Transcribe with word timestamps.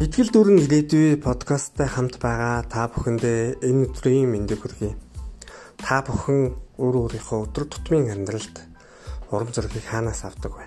Итгэл 0.00 0.32
дүүрэн 0.32 0.64
ирээдүй 0.64 1.20
подкасттай 1.20 1.84
хамт 1.84 2.16
байгаа 2.24 2.64
та 2.64 2.88
бүхэндээ 2.88 3.60
энэ 3.60 3.84
өдрийн 3.84 4.32
мэндийг 4.32 4.64
хүргэе. 4.64 4.96
Та 5.76 6.00
бүхэн 6.00 6.56
өөр 6.80 6.96
өөрийнхөө 7.04 7.44
өдөр 7.44 7.68
тутмын 7.68 8.08
амьдралд 8.08 8.64
урам 9.28 9.52
зориг 9.52 9.76
хаанаас 9.76 10.24
авдаг 10.24 10.56
вэ? 10.56 10.64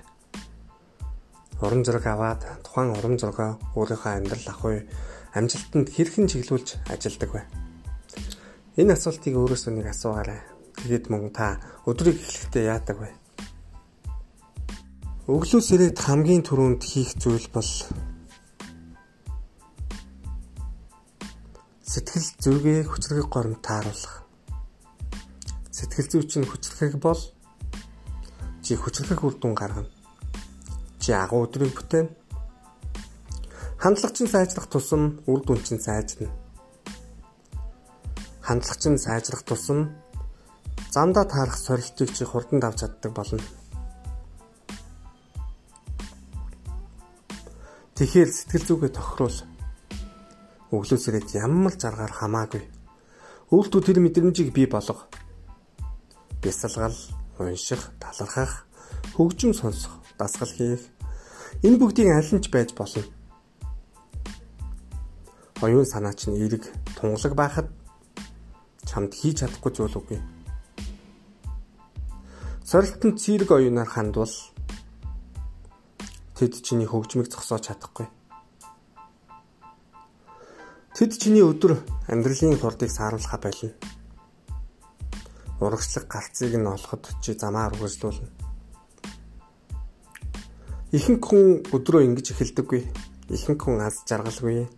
Урам 1.65 1.81
зориг 1.81 2.05
аваад 2.05 2.45
тухайн 2.61 2.93
урам 2.93 3.17
зоригоо 3.17 3.57
өөрийнхөө 3.73 4.13
амьдрал 4.21 4.47
ахуй 4.53 4.85
амжилтанд 5.33 5.89
хэрхэн 5.89 6.29
чиглүүлж 6.29 6.85
ажилдаг 6.93 7.33
вэ? 7.33 7.41
Энэ 8.77 8.93
асуултыг 8.93 9.33
өөрөөсөө 9.33 9.73
нэг 9.73 9.89
асуугаарай. 9.89 10.45
Тэгээд 10.77 11.09
мөн 11.09 11.33
та 11.33 11.57
өдрийг 11.89 12.21
эхлэхдээ 12.21 12.69
яадаг 12.69 13.01
вэ? 13.01 13.09
Өглөөс 15.25 15.67
ирээд 15.73 15.97
хамгийн 15.97 16.45
түрүүнд 16.45 16.85
хийх 16.85 17.17
зүйл 17.17 17.49
бол 17.49 17.65
Сэтгэл 21.83 22.27
зүргээ 22.39 22.87
хүчрэг 22.87 23.27
горимд 23.27 23.59
тааруулах. 23.59 24.23
Сэтгэл 25.67 26.07
зүй 26.07 26.23
чинь 26.31 26.47
хүчрэг 26.47 26.95
бол 26.95 27.19
чи 28.63 28.79
хүчрэг 28.79 29.19
үр 29.19 29.35
дүн 29.35 29.51
гаргана. 29.51 29.91
Чи 31.03 31.11
агуу 31.11 31.43
өдрийг 31.43 31.75
бүтээн. 31.75 32.07
Хандлага 33.83 34.15
чинь 34.15 34.31
сайжрах 34.31 34.71
тусам 34.71 35.19
үр 35.27 35.43
дүн 35.43 35.59
чинь 35.59 35.83
сайжирна. 35.83 36.31
Хандлага 38.39 38.79
чинь 38.79 38.95
сайжрах 38.95 39.43
тусам 39.43 39.91
замдаа 40.87 41.27
таарах 41.27 41.59
сорилтыг 41.59 42.15
чи 42.15 42.23
хурдан 42.23 42.63
давж 42.63 42.79
чаддаг 42.79 43.11
болно. 43.11 43.43
Тэгэхээр 47.99 48.29
сэтгэл 48.31 48.67
зүгээ 48.71 48.91
тохируул 48.95 49.52
өглөөс 50.73 51.05
ирээд 51.13 51.37
ямар 51.37 51.77
заргаар 51.77 52.09
хамаагүй. 52.09 52.65
Өөртөө 53.53 53.81
тэр 53.85 54.01
мэдрэмжийг 54.01 54.49
бий 54.49 54.65
болго. 54.65 55.05
Бясалгал, 56.41 56.97
унших, 57.37 57.93
талархах, 58.01 58.65
хөгжим 59.13 59.53
сонсох, 59.53 60.01
дасгал 60.17 60.49
хийх 60.49 60.81
энэ 61.61 61.77
бүгдийн 61.77 62.17
аль 62.17 62.31
нь 62.33 62.41
ч 62.41 62.49
байж 62.49 62.73
болно. 62.73 63.03
Оюун 65.61 65.85
санаа 65.85 66.13
чинь 66.17 66.35
эерэг 66.35 66.67
тунгалаг 66.97 67.33
байхад 67.37 67.67
чамд 68.89 69.13
хийж 69.13 69.45
чадахгүй 69.45 69.71
зүйл 69.71 69.97
үгүй. 70.01 70.19
Сорилтонд 72.65 73.21
цэрэг 73.21 73.49
оюунаар 73.53 73.87
хандвал 73.87 74.33
тэд 76.35 76.53
чиний 76.65 76.89
хөгжмийг 76.89 77.31
зогсоож 77.31 77.63
чадахгүй. 77.69 78.07
Тэд 80.93 81.17
чиний 81.17 81.41
өдөр 81.41 81.81
амьдралын 82.05 82.53
хурдыг 82.61 82.93
сааруулхаа 82.93 83.41
байлна. 83.41 83.73
Урагшлаг 85.57 86.05
галцыг 86.05 86.53
нь 86.53 86.69
олоход 86.69 87.09
чи 87.17 87.33
замаар 87.33 87.73
үргэлжлүүлнэ. 87.73 88.29
Ихэнх 90.93 91.25
хүн 91.25 91.65
өдрөө 91.73 92.05
ингэж 92.05 92.37
эхэлдэггүй. 92.37 92.81
Ихэнх 93.33 93.61
хүн 93.65 93.81
аз 93.81 94.05
жаргалгүй. 94.05 94.69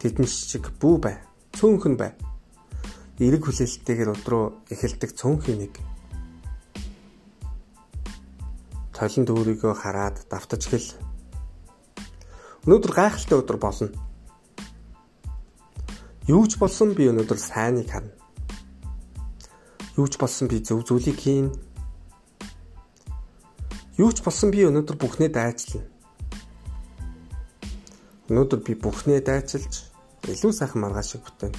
Тэдэн 0.00 0.24
шиг 0.24 0.72
бүү 0.80 0.96
бай. 0.96 1.20
Цөөнхөн 1.52 2.00
бай. 2.00 2.16
Эрэг 3.20 3.44
хүлээлттэйгээр 3.44 4.16
өдрөө 4.16 4.72
эхэлдэг 4.72 5.12
цөөнхийн 5.12 5.60
нэг. 5.60 5.76
Толинд 8.96 9.28
өөрийгөө 9.28 9.76
хараад 9.76 10.24
давтаж 10.32 10.64
хэл. 10.72 10.88
Өнөөдөр 12.64 12.92
гайхалтай 12.96 13.36
өдөр 13.36 13.60
болно 13.60 13.92
Юу 16.30 16.46
ч 16.46 16.60
болсон 16.62 16.92
би 16.94 17.08
өнөөдөр 17.10 17.38
сайныг 17.42 17.90
харна. 17.90 18.14
Юу 19.98 20.06
ч 20.06 20.14
болсон 20.14 20.46
би 20.46 20.62
зөв 20.62 20.86
зүйлийг 20.86 21.18
хийн. 21.18 21.50
Юу 23.98 24.14
ч 24.14 24.22
болсон 24.22 24.54
би 24.54 24.62
өнөөдөр 24.62 24.94
бүхнээ 24.94 25.30
дайчлана. 25.34 25.90
Өнөөдөр 28.30 28.60
би 28.62 28.78
бүхнээ 28.78 29.26
дайчилж 29.26 29.90
илүү 30.30 30.54
сайхан 30.54 30.86
маргааш 30.86 31.18
шиг 31.18 31.26
бүтээн. 31.26 31.54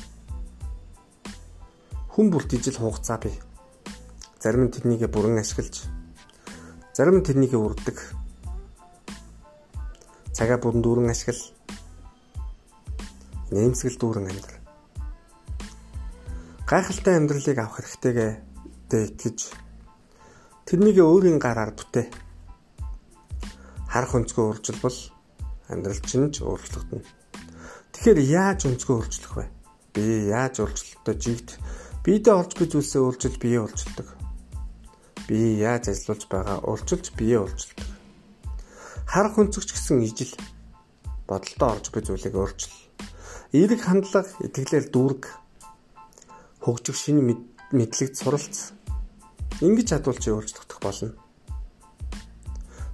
Хүн 2.16 2.32
бүрт 2.32 2.56
ижил 2.56 2.80
хугацаа 2.80 3.20
бий. 3.20 3.36
Зарим 4.40 4.72
нь 4.72 4.72
тэрнийг 4.72 5.04
бүрэн 5.12 5.44
ашиглаж, 5.44 5.84
зарим 6.96 7.20
нь 7.20 7.28
тэрнийг 7.28 7.60
үрдэг. 7.60 8.00
Цагаа 10.32 10.64
бүрэн 10.64 10.80
дүүрэн 10.80 11.12
ашигла. 11.12 11.44
Нэмсгэл 13.52 14.00
дүүрэн 14.00 14.32
амьдрал 14.32 14.61
гайхалтай 16.72 17.20
амьдралыг 17.20 17.60
авах 17.60 17.84
хэрэгтэйгээ 17.84 18.32
дэ 18.88 18.98
итгэж 19.12 19.40
тэрнийг 20.64 21.04
өөрийн 21.04 21.36
гараар 21.36 21.76
бүтээ. 21.76 22.08
Харах 23.92 24.16
өнцгөө 24.16 24.46
өөрчилбол 24.56 25.00
амьдрал 25.68 26.00
чинь 26.08 26.32
ч 26.32 26.40
өөрчлөгдөнө. 26.48 27.04
Тэгэхээр 27.92 28.20
яаж 28.24 28.72
өнцгөө 28.72 28.96
өөрчлөх 29.04 29.34
вэ? 29.36 29.46
Би 29.92 30.32
яаж 30.32 30.64
өөрчлөлтөө 30.64 31.16
жигт 31.20 31.60
биедээ 32.08 32.40
олж 32.40 32.52
буй 32.56 32.68
зүйлсээ 32.72 33.04
өөрчилж 33.04 33.36
бие 33.44 33.60
өөрчилдөг. 33.68 34.08
Би 35.28 35.60
яаж 35.60 35.92
ажиллаж 35.92 36.24
байгаа 36.32 36.64
өөрчилж 36.72 37.06
бие 37.20 37.36
өөрчилдөг. 37.44 37.88
Харах 39.12 39.36
өнцөгч 39.36 39.76
гэсэн 39.76 40.08
ижил 40.08 40.40
бодолтой 41.28 41.68
орж 41.68 41.92
буй 41.92 42.00
зүйлийг 42.00 42.32
өөрчил. 42.40 42.72
Эерэг 43.52 43.84
хандлага, 43.84 44.32
итгэлээр 44.40 44.88
дүүрэг 44.88 45.41
хөгжих 46.62 46.96
шинэ 46.96 47.22
мэдлэгт 47.74 48.16
суралц 48.22 48.78
ингэж 49.66 49.88
чадвал 49.90 50.18
чи 50.22 50.30
өөрчлөгдөх 50.30 50.80
болно. 50.82 51.18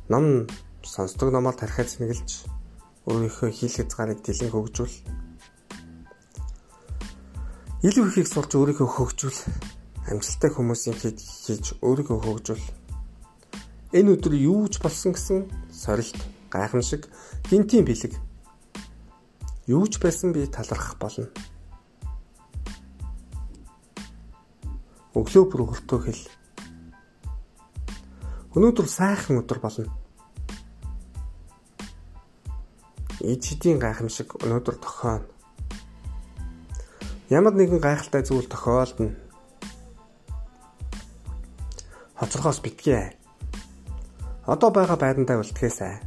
Ном 0.08 0.48
сонсдог 0.84 1.32
номоор 1.32 1.56
тархиад 1.60 1.92
сэнгэлж 1.92 2.48
өөрийнхөө 3.08 3.52
хийх 3.52 3.76
хязгаарыг 3.76 4.24
дэлэн 4.24 4.52
хөгжүүл. 4.52 4.96
Илүү 7.88 8.06
ихийг 8.08 8.28
сурч 8.28 8.52
өөрийгөө 8.56 8.88
хөгжүүл. 8.88 9.40
Амжилттай 10.12 10.52
хүмүүсийн 10.52 10.96
хэд 10.96 11.20
хийж 11.20 11.66
өөрийгөө 11.84 12.20
хөгжүүл. 12.24 12.66
Энэ 13.96 14.12
өдөр 14.16 14.34
юу 14.36 14.68
ч 14.72 14.80
болсон 14.84 15.16
гэсэн 15.16 15.48
сорилт, 15.72 16.20
гайхамшиг, 16.52 17.08
гинтийн 17.52 17.88
бэлэг 17.88 18.16
юу 19.68 19.84
ч 19.88 20.00
байсан 20.00 20.32
би 20.32 20.48
талархах 20.48 20.96
болно. 21.00 21.28
Өглөө 25.28 25.46
бүр 25.52 25.62
хөртөө 25.68 26.00
хэл. 26.08 26.24
Өнөөдөр 28.56 28.88
сайхан 28.88 29.44
өдөр 29.44 29.60
болно. 29.60 29.92
Ичдийн 33.20 33.76
гайхамшиг 33.76 34.40
өнөөдөр 34.40 34.80
тохионо. 34.80 35.28
Ямар 37.28 37.60
нэгэн 37.60 37.84
гайхалтай 37.84 38.24
зүйл 38.24 38.48
тохиолдно. 38.48 39.20
Хоцорхоос 42.16 42.64
битгий. 42.64 43.12
Одоо 44.48 44.72
байгаа 44.72 44.96
байрандаа 44.96 45.44
үлдэхээсэй. 45.44 46.00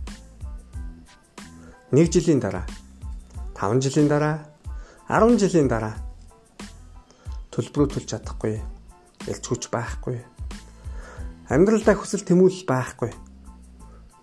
1 1.93 2.09
жилийн 2.09 2.41
дараа, 2.41 2.65
5 3.53 3.85
жилийн 3.85 4.09
дараа, 4.09 4.49
10 5.13 5.37
жилийн 5.37 5.69
дараа 5.69 5.99
төлбөрөө 7.53 7.89
төлж 7.91 8.07
чадахгүй 8.15 8.80
ялч 9.29 9.45
хүч 9.45 9.69
байхгүй. 9.69 10.23
Амьдралдаа 11.51 11.99
хүсэл 11.99 12.25
тэмүүлэл 12.25 12.65
байхгүй. 12.65 13.11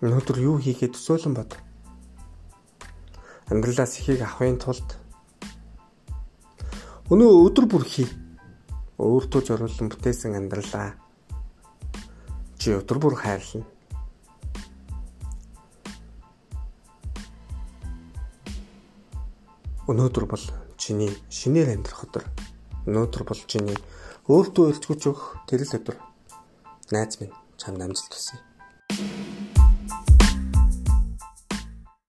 Өнөөдөр 0.02 0.38
юу 0.42 0.56
хийхээ 0.58 0.94
төсөөлөн 0.94 1.34
бод. 1.36 1.58
Амьдралаас 3.52 3.98
ихийг 4.00 4.22
авахын 4.24 4.58
тулд 4.58 4.96
өнөө 7.08 7.30
өдөр 7.48 7.66
бүр 7.68 7.84
хий. 7.88 8.08
Өөртөө 8.98 9.40
зориулсан 9.46 9.88
бүтээсэн 9.88 10.36
амьдралаа 10.36 10.98
чи 12.58 12.74
өдөр 12.74 12.98
бүр 13.00 13.14
хайрлана. 13.16 13.64
Өнөөдөр 19.88 20.24
бол 20.28 20.44
чиний 20.76 21.08
шинээр 21.32 21.72
амьдрах 21.72 22.04
өдөр. 22.04 22.24
Өнөөдөр 22.88 23.22
бол 23.28 23.40
чиний 23.44 23.76
өөртөө 24.32 24.72
ирчгүүч 24.72 25.02
өгөх 25.12 25.44
тэрэл 25.44 25.76
өдөр. 25.76 25.96
Найз 26.88 27.20
минь 27.20 27.36
чамд 27.60 27.84
амжилт 27.84 28.16
хүсье. 28.16 28.40